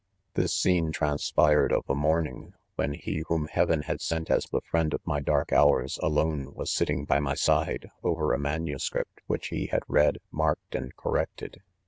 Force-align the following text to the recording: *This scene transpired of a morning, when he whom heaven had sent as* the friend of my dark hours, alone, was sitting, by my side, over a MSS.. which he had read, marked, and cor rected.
*This 0.33 0.51
scene 0.51 0.91
transpired 0.91 1.71
of 1.71 1.83
a 1.87 1.93
morning, 1.93 2.55
when 2.73 2.95
he 2.95 3.21
whom 3.27 3.45
heaven 3.45 3.83
had 3.83 4.01
sent 4.01 4.31
as* 4.31 4.45
the 4.47 4.59
friend 4.61 4.95
of 4.95 5.05
my 5.05 5.19
dark 5.19 5.53
hours, 5.53 5.99
alone, 6.01 6.55
was 6.55 6.71
sitting, 6.71 7.05
by 7.05 7.19
my 7.19 7.35
side, 7.35 7.87
over 8.01 8.33
a 8.33 8.39
MSS.. 8.39 8.89
which 9.27 9.49
he 9.49 9.67
had 9.67 9.83
read, 9.87 10.17
marked, 10.31 10.73
and 10.73 10.95
cor 10.95 11.11
rected. 11.17 11.59